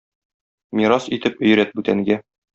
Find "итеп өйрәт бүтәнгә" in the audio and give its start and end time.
1.19-2.21